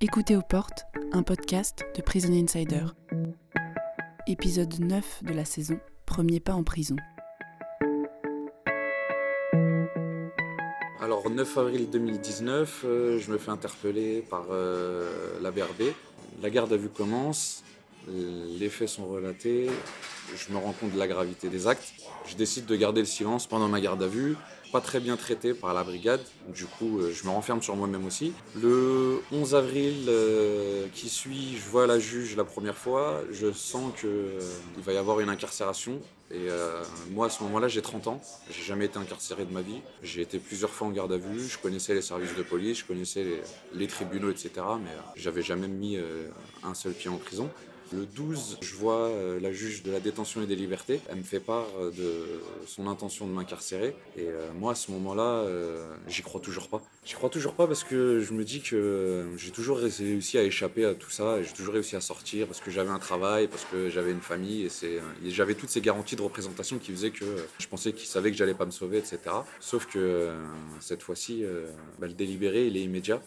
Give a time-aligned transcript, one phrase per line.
[0.00, 2.84] Écoutez aux portes, un podcast de Prison Insider.
[4.26, 6.96] Épisode 9 de la saison, premier pas en prison.
[11.00, 15.92] Alors 9 avril 2019, euh, je me fais interpeller par euh, la BRB.
[16.42, 17.64] La garde à vue commence,
[18.06, 19.68] les faits sont relatés,
[20.36, 21.92] je me rends compte de la gravité des actes.
[22.26, 24.36] Je décide de garder le silence pendant ma garde à vue
[24.70, 26.20] pas très bien traité par la brigade.
[26.48, 28.32] Du coup, euh, je me renferme sur moi-même aussi.
[28.56, 33.22] Le 11 avril euh, qui suit, je vois la juge la première fois.
[33.30, 34.40] Je sens qu'il euh,
[34.78, 36.00] va y avoir une incarcération.
[36.30, 36.48] Et
[37.10, 38.20] moi, à ce moment-là, j'ai 30 ans.
[38.50, 39.80] J'ai jamais été incarcéré de ma vie.
[40.02, 41.48] J'ai été plusieurs fois en garde à vue.
[41.48, 43.40] Je connaissais les services de police, je connaissais les,
[43.72, 44.50] les tribunaux, etc.
[44.78, 45.96] Mais j'avais jamais mis
[46.62, 47.48] un seul pied en prison.
[47.92, 51.00] Le 12, je vois euh, la juge de la détention et des libertés.
[51.08, 53.96] Elle me fait part euh, de son intention de m'incarcérer.
[54.16, 55.44] Et euh, moi, à ce moment-là,
[56.06, 56.82] j'y crois toujours pas.
[57.08, 60.84] J'y crois toujours pas parce que je me dis que j'ai toujours réussi à échapper
[60.84, 61.42] à tout ça.
[61.42, 64.66] J'ai toujours réussi à sortir parce que j'avais un travail, parce que j'avais une famille.
[64.66, 67.24] Et, j'avais toutes ces garanties de représentation qui faisaient que
[67.58, 69.20] je pensais qu'ils savaient que j'allais pas me sauver, etc.
[69.58, 70.34] Sauf que
[70.80, 71.46] cette fois-ci,
[71.98, 73.22] bah, le délibéré, il est immédiat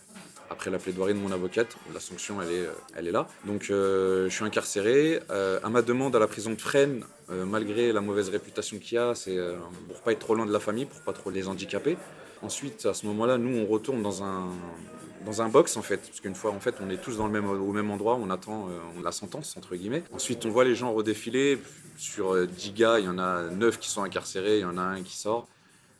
[0.51, 1.75] après la plaidoirie de mon avocate.
[1.91, 3.27] La sanction, elle est, euh, elle est là.
[3.45, 5.21] Donc, euh, je suis incarcéré.
[5.31, 8.97] Euh, à ma demande à la prison de Fresnes, malgré la mauvaise réputation qu'il y
[8.97, 9.37] a, c'est
[9.87, 11.95] pour pas être trop loin de la famille, pour pas trop les handicaper.
[12.41, 14.47] Ensuite, à ce moment-là, nous, on retourne dans un,
[15.25, 17.31] dans un box en fait, parce qu'une fois en fait on est tous dans le
[17.31, 18.69] même, au même endroit, on attend
[19.03, 20.03] la sentence entre guillemets.
[20.11, 21.59] Ensuite on voit les gens redéfiler,
[21.97, 24.81] sur 10 gars il y en a 9 qui sont incarcérés, il y en a
[24.81, 25.47] un qui sort.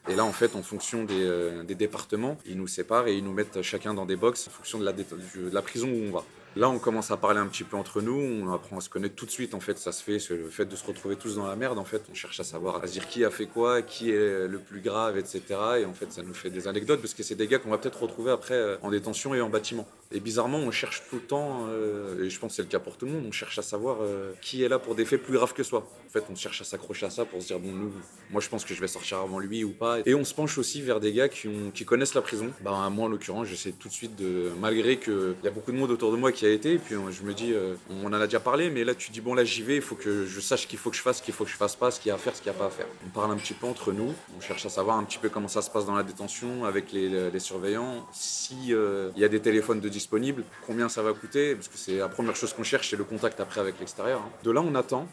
[0.10, 3.34] Et là, en fait, en fonction euh, des, départements, ils nous séparent et ils nous
[3.34, 6.24] mettent chacun dans des box en fonction de la prison où on va.
[6.58, 9.16] Là, on commence à parler un petit peu entre nous, on apprend à se connaître
[9.16, 9.54] tout de suite.
[9.54, 11.78] En fait, ça se fait, le fait de se retrouver tous dans la merde.
[11.78, 14.60] En fait, on cherche à savoir, à dire qui a fait quoi, qui est le
[14.60, 15.42] plus grave, etc.
[15.80, 17.78] Et en fait, ça nous fait des anecdotes parce que c'est des gars qu'on va
[17.78, 19.88] peut-être retrouver après euh, en détention et en bâtiment.
[20.14, 22.80] Et bizarrement, on cherche tout le temps, euh, et je pense que c'est le cas
[22.80, 25.24] pour tout le monde, on cherche à savoir euh, qui est là pour des faits
[25.24, 25.88] plus graves que soi.
[26.06, 27.94] En fait, on cherche à s'accrocher à ça pour se dire, bon, nous,
[28.30, 30.00] moi je pense que je vais sortir avant lui ou pas.
[30.06, 32.52] Et on se penche aussi vers des gars qui, connaissent la prison.
[32.62, 35.78] Bah, moi, en l'occurrence, j'essaie tout de suite de, malgré qu'il y a beaucoup de
[35.78, 38.14] monde autour de moi qui a été, et puis je me dis, euh, on en
[38.14, 40.40] a déjà parlé, mais là tu dis, bon, là j'y vais, il faut que je
[40.40, 42.12] sache qu'il faut que je fasse, qu'il faut que je fasse pas, ce qu'il y
[42.12, 42.88] a à faire, ce qu'il n'y a pas à faire.
[43.06, 45.48] On parle un petit peu entre nous, on cherche à savoir un petit peu comment
[45.48, 48.78] ça se passe dans la détention avec les, surveillants, s'il
[49.16, 52.10] il y a des téléphones de disponibles, combien ça va coûter, parce que c'est la
[52.10, 54.22] première chose qu'on cherche, c'est le contact après avec l'extérieur.
[54.22, 54.30] Hein.
[54.44, 55.08] De là, on attend.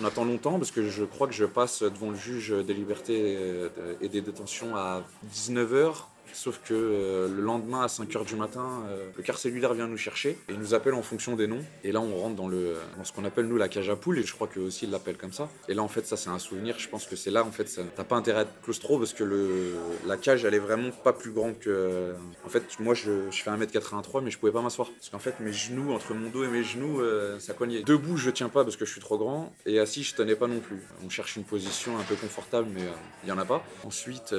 [0.00, 3.36] On attend longtemps parce que je crois que je passe devant le juge des libertés
[3.38, 3.68] euh,
[4.00, 5.02] et des détentions à
[5.34, 9.86] 19h Sauf que euh, le lendemain à 5h du matin, euh, le car cellulaire vient
[9.86, 11.62] nous chercher et il nous appelle en fonction des noms.
[11.84, 14.18] Et là, on rentre dans, le, dans ce qu'on appelle nous la cage à poules
[14.18, 15.48] et je crois qu'eux aussi ils l'appellent comme ça.
[15.68, 16.78] Et là, en fait, ça, c'est un souvenir.
[16.78, 19.24] Je pense que c'est là, en fait, t'as pas intérêt à être claustro parce que
[20.06, 22.14] la cage, elle est vraiment pas plus grande que.
[22.44, 24.90] En fait, moi, je, je fais 1m83, mais je pouvais pas m'asseoir.
[24.90, 27.82] Parce qu'en fait, mes genoux, entre mon dos et mes genoux, euh, ça cognait.
[27.82, 29.52] Debout, je tiens pas parce que je suis trop grand.
[29.66, 30.82] Et assis, je tenais pas non plus.
[31.04, 32.82] On cherche une position un peu confortable, mais
[33.24, 33.62] il y en a pas.
[33.84, 34.34] Ensuite,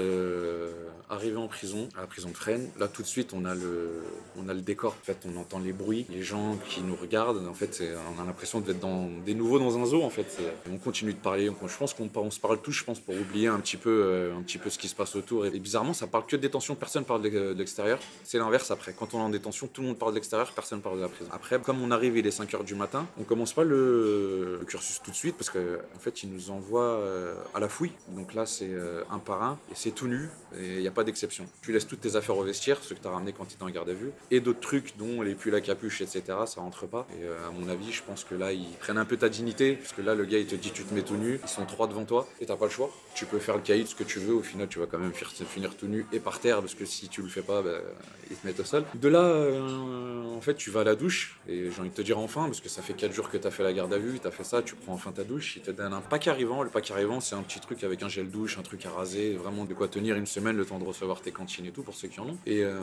[1.10, 4.62] arrivé en prison, à la prison de Fresnes, là tout de suite on a le,
[4.62, 4.96] décor.
[5.02, 7.46] En fait, on entend les bruits, les gens qui nous regardent.
[7.48, 7.84] En fait,
[8.18, 10.04] on a l'impression d'être dans des nouveaux dans un zoo.
[10.04, 10.40] En fait,
[10.72, 11.50] on continue de parler.
[11.68, 14.38] Je pense qu'on on se parle tous, je pense, pour oublier un petit peu, euh,
[14.38, 15.46] un petit peu ce qui se passe autour.
[15.46, 16.76] Et, bizarrement, ça parle que de détention.
[16.76, 18.00] Personne parle de l'extérieur.
[18.24, 18.94] C'est l'inverse après.
[18.94, 21.10] Quand on est en détention, tout le monde parle de l'extérieur, personne parle de la
[21.10, 21.30] prison.
[21.34, 25.02] Après, comme on arrive, il est 5 h du matin, on commence pas le, cursus
[25.04, 27.92] tout de suite parce qu'en en fait, ils nous envoient euh, à la fouille.
[28.10, 30.30] Donc là, c'est euh, un par un et c'est tout nu
[30.60, 31.46] il n'y a pas d'exception.
[31.74, 33.70] Laisses toutes tes affaires au vestiaire, ce que tu as ramené quand tu étais en
[33.70, 36.24] garde à vue, et d'autres trucs dont les pulls à capuche, etc.
[36.46, 37.08] Ça rentre pas.
[37.20, 39.74] Et euh, à mon avis, je pense que là, ils prennent un peu ta dignité,
[39.74, 41.66] parce que là, le gars, il te dit tu te mets tout nu, ils sont
[41.66, 42.90] trois devant toi, et t'as pas le choix.
[43.16, 45.14] Tu peux faire le caïd, ce que tu veux, au final, tu vas quand même
[45.14, 47.78] finir tout nu et par terre, parce que si tu le fais pas, bah,
[48.30, 48.84] ils te mettent au sol.
[48.96, 52.02] De là, euh, en fait, tu vas à la douche, et j'ai envie de te
[52.02, 53.98] dire enfin, parce que ça fait 4 jours que tu as fait la garde à
[53.98, 56.28] vue, tu as fait ça, tu prends enfin ta douche, ils te donnent un pack
[56.28, 56.64] arrivant.
[56.64, 59.34] Le pack arrivant, c'est un petit truc avec un gel douche, un truc à raser,
[59.34, 61.96] vraiment de quoi tenir une semaine le temps de recevoir tes cantines et tout, pour
[61.96, 62.38] ceux qui en ont.
[62.46, 62.80] Et euh,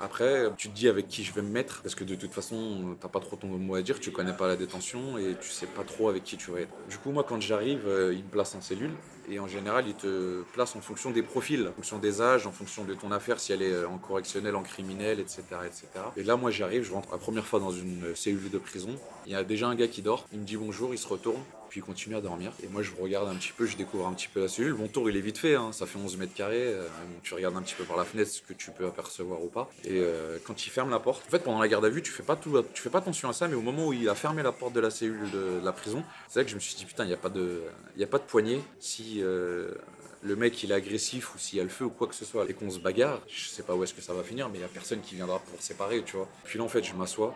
[0.00, 2.96] après, tu te dis avec qui je vais me mettre, parce que de toute façon,
[3.00, 5.66] t'as pas trop ton mot à dire, tu connais pas la détention et tu sais
[5.66, 6.74] pas trop avec qui tu vas être.
[6.88, 8.92] Du coup, moi, quand j'arrive, euh, ils me placent en cellule
[9.30, 12.52] et en général, ils te placent en fonction des profils, en fonction des âges, en
[12.52, 15.42] fonction de ton affaire, si elle est en correctionnel, en criminel, etc.
[15.64, 15.86] etc.
[16.16, 18.90] Et là, moi, j'arrive, je rentre la première fois dans une cellule de prison.
[19.26, 21.40] Il y a déjà un gars qui dort, il me dit bonjour, il se retourne,
[21.72, 22.52] puis il continue à dormir.
[22.62, 24.74] Et moi, je regarde un petit peu, je découvre un petit peu la cellule.
[24.74, 25.72] Mon tour, il est vite fait, hein.
[25.72, 26.66] ça fait 11 mètres carrés.
[26.66, 26.86] Euh,
[27.22, 29.70] tu regardes un petit peu par la fenêtre ce que tu peux apercevoir ou pas.
[29.84, 32.10] Et euh, quand il ferme la porte, en fait, pendant la garde à vue, tu
[32.10, 34.42] fais pas tu fais pas attention à ça, mais au moment où il a fermé
[34.42, 36.84] la porte de la cellule de, la prison, c'est là que je me suis dit
[36.84, 37.62] putain, il n'y a pas de,
[37.96, 38.60] y a pas de poignée.
[38.78, 39.74] Si euh,
[40.22, 42.24] le mec il est agressif ou s'il y a le feu ou quoi que ce
[42.24, 44.58] soit et qu'on se bagarre, je sais pas où est-ce que ça va finir, mais
[44.58, 46.28] il y a personne qui viendra pour séparer, tu vois.
[46.44, 47.34] Puis là en fait je m'assois,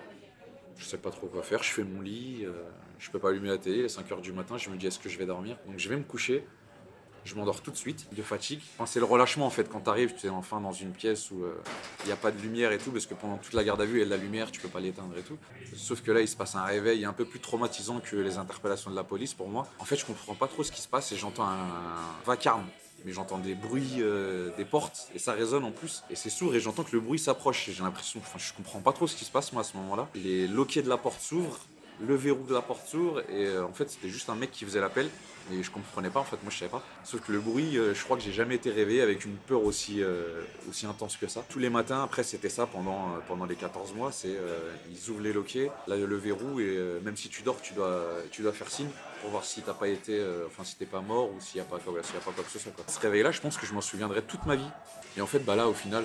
[0.79, 2.53] je sais pas trop quoi faire, je fais mon lit, euh,
[2.99, 4.99] je peux pas allumer la télé, il est 5h du matin, je me dis est-ce
[4.99, 5.59] que je vais dormir?
[5.67, 6.45] Donc je vais me coucher,
[7.27, 8.61] je m'endors tout de suite de fatigue.
[8.87, 11.43] C'est le relâchement en fait quand tu arrives, tu es enfin dans une pièce où
[11.43, 11.55] euh,
[12.05, 13.85] il n'y a pas de lumière et tout, parce que pendant toute la garde à
[13.85, 15.37] vue, il y a de la lumière, tu peux pas l'éteindre et tout.
[15.75, 18.91] Sauf que là, il se passe un réveil un peu plus traumatisant que les interpellations
[18.91, 19.67] de la police pour moi.
[19.79, 21.69] En fait, je comprends pas trop ce qui se passe et j'entends un
[22.25, 22.65] vacarme.
[23.05, 26.03] Mais j'entends des bruits euh, des portes et ça résonne en plus.
[26.11, 27.71] Et c'est sourd et j'entends que le bruit s'approche.
[27.71, 30.09] J'ai l'impression, enfin, je comprends pas trop ce qui se passe moi à ce moment-là.
[30.15, 31.61] Les loquets de la porte s'ouvrent,
[32.01, 34.65] le verrou de la porte s'ouvre et euh, en fait c'était juste un mec qui
[34.65, 35.09] faisait l'appel
[35.53, 36.83] et je comprenais pas en fait moi je savais pas.
[37.05, 39.65] Sauf que le bruit euh, je crois que j'ai jamais été réveillé avec une peur
[39.65, 40.43] aussi euh,
[40.85, 41.45] intense que ça.
[41.49, 44.37] Tous les matins après c'était ça pendant les 14 mois c'est
[44.91, 48.43] ils ouvrent les loquets là le verrou et même si tu dors tu dois tu
[48.43, 48.89] dois faire signe
[49.21, 51.65] pour voir si t'as pas été enfin si t'es pas mort ou s'il y a
[51.65, 52.85] pas s'il y a quoi que ce soit quoi.
[52.87, 54.69] ce réveil là je pense que je m'en souviendrai toute ma vie.
[55.17, 56.05] Et en fait bah là au final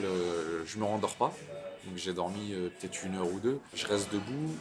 [0.66, 1.34] je me rendors pas.
[1.86, 3.60] Donc j'ai dormi peut-être une heure ou deux.
[3.74, 4.56] Je reste debout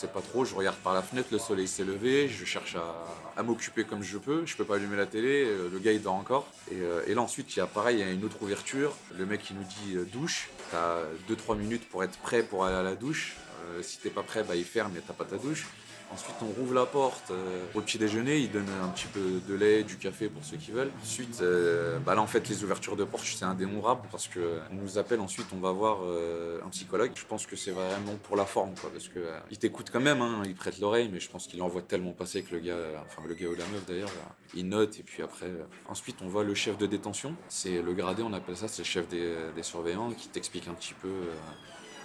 [0.00, 3.42] sais pas trop, je regarde par la fenêtre, le soleil s'est levé, je cherche à,
[3.42, 6.14] m'occuper comme je peux, je peux pas allumer la télé, euh, le gars il dort
[6.14, 6.46] encore.
[6.72, 9.24] Euh, et, là ensuite, il y a pareil, il y a une autre ouverture, le
[9.26, 10.98] mec il nous dit euh, douche, t'as
[11.28, 13.36] 2-3 minutes pour être prêt pour aller à la douche,
[13.82, 15.66] si t'es pas prêt, bah il ferme et t'as pas ta douche.
[16.12, 18.38] Ensuite, on rouvre la porte euh, pour petit déjeuner.
[18.38, 20.90] Ils donnent un petit peu de lait, du café pour ceux qui veulent.
[21.02, 24.98] Ensuite, euh, bah là, en fait, les ouvertures de porte, c'est indénombrable parce qu'on nous
[24.98, 25.20] appelle.
[25.20, 27.12] Ensuite, on va voir euh, un psychologue.
[27.14, 29.20] Je pense que c'est vraiment pour la forme, quoi, parce que
[29.52, 30.20] il t'écoute quand même.
[30.20, 32.76] Hein, il prête l'oreille, mais je pense qu'il envoie tellement passer que le gars,
[33.06, 34.10] enfin le gars ou la meuf d'ailleurs,
[34.54, 35.50] il note et puis après.
[35.88, 37.36] ensuite, on voit le chef de détention.
[37.48, 38.66] C'est le gradé, on appelle ça.
[38.66, 41.08] C'est le chef des surveillants qui t'explique un petit peu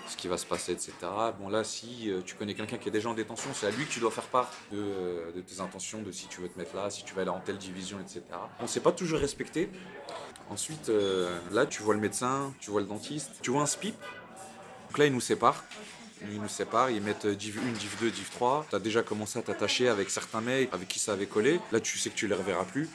[0.07, 0.93] ce qui va se passer, etc.
[1.39, 3.85] Bon là, si euh, tu connais quelqu'un qui est déjà en détention, c'est à lui
[3.85, 6.75] que tu dois faire part de, euh, tes intentions, de si tu veux te mettre
[6.75, 8.21] là, si tu vas aller en telle division, etc.
[8.59, 9.69] On ne s'est pas toujours respecté.
[10.49, 13.95] Ensuite, euh, là, tu vois le médecin, tu vois le dentiste, tu vois un SPIP.
[14.87, 15.63] Donc là, ils nous séparent.
[16.21, 18.67] Ils nous séparent, ils mettent div 1, div 2, div 3.
[18.69, 21.59] Tu as déjà commencé à t'attacher avec certains mecs avec qui ça avait collé.
[21.71, 22.89] Là, tu sais que tu les reverras plus.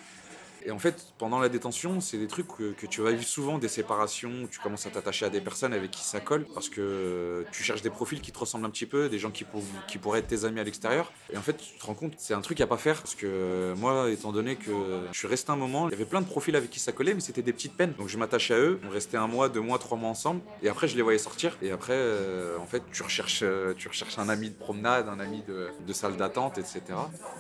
[0.65, 3.69] Et en fait, pendant la détention, c'est des trucs que, tu vas vivre souvent, des
[3.69, 7.62] séparations, tu commences à t'attacher à des personnes avec qui ça colle, parce que tu
[7.62, 10.45] cherches des profils qui te ressemblent un petit peu, des gens qui, pourraient être tes
[10.45, 11.12] amis à l'extérieur.
[11.33, 13.75] Et en fait, tu te rends compte, c'est un truc à pas faire, parce que
[13.77, 14.73] moi, étant donné que
[15.12, 17.15] je suis resté un moment, il y avait plein de profils avec qui ça collait,
[17.15, 17.95] mais c'était des petites peines.
[17.99, 20.69] Donc je m'attachais à eux, on restait un mois, deux mois, trois mois ensemble, et
[20.69, 21.57] après je les voyais sortir.
[21.62, 23.45] Et après, euh, en fait, tu recherches,
[23.77, 26.83] tu recherches un ami de promenade, un ami de, de salle d'attente, etc.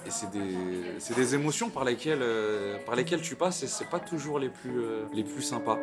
[0.06, 4.00] Et c'est des, des émotions par lesquelles, euh, par lesquelles tu passes et c'est pas
[4.00, 5.78] toujours les plus, euh, les plus sympas.